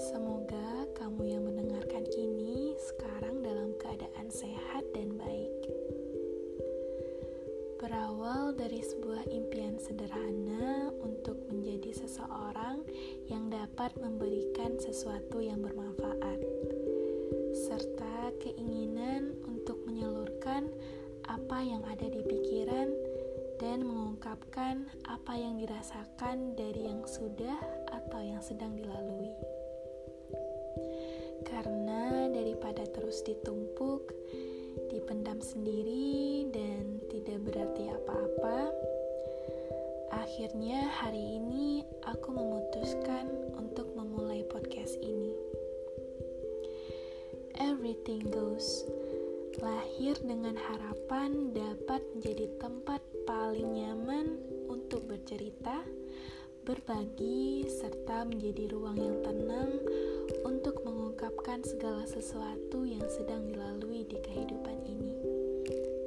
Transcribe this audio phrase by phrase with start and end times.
[0.00, 5.54] Semoga kamu yang mendengarkan ini sekarang dalam keadaan sehat dan baik.
[7.76, 12.80] Berawal dari sebuah impian sederhana untuk menjadi seseorang
[13.28, 16.40] yang dapat memberikan sesuatu yang bermanfaat,
[17.52, 20.68] serta keinginan untuk menyalurkan
[21.28, 23.09] apa yang ada di pikiran
[23.60, 27.60] dan mengungkapkan apa yang dirasakan dari yang sudah
[27.92, 29.36] atau yang sedang dilalui.
[31.44, 34.16] Karena daripada terus ditumpuk,
[34.88, 38.72] dipendam sendiri, dan tidak berarti apa-apa,
[40.16, 43.28] akhirnya hari ini aku memutuskan
[43.60, 45.36] untuk memulai podcast ini.
[47.60, 48.88] Everything goes
[49.60, 54.40] lahir dengan harapan dapat menjadi tempat paling nyaman
[54.72, 55.84] untuk bercerita,
[56.64, 59.70] berbagi, serta menjadi ruang yang tenang
[60.48, 65.12] untuk mengungkapkan segala sesuatu yang sedang dilalui di kehidupan ini,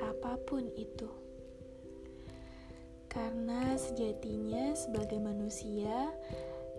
[0.00, 1.08] apa pun itu.
[3.12, 6.08] Karena sejatinya, sebagai manusia,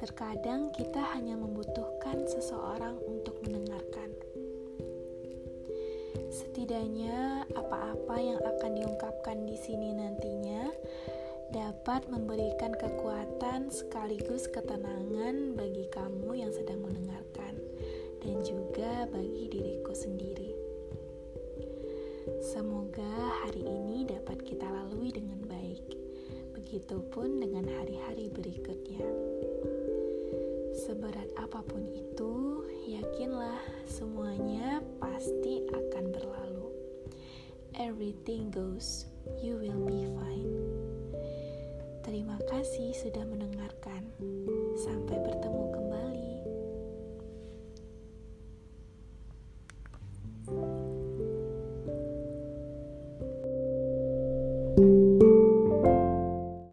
[0.00, 2.96] terkadang kita hanya membutuhkan seseorang
[6.64, 10.72] Setidaknya, apa-apa yang akan diungkapkan di sini nantinya
[11.52, 17.60] dapat memberikan kekuatan sekaligus ketenangan bagi kamu yang sedang mendengarkan,
[18.24, 20.56] dan juga bagi diriku sendiri.
[22.40, 23.12] Semoga
[23.44, 25.84] hari ini dapat kita lalui dengan baik,
[26.56, 29.04] begitupun dengan hari-hari berikutnya.
[30.72, 35.53] Seberat apa pun itu, yakinlah semuanya pasti.
[38.04, 39.06] Everything goes,
[39.40, 40.52] you will be fine.
[42.04, 44.04] Terima kasih sudah mendengarkan.
[44.76, 46.32] Sampai bertemu kembali.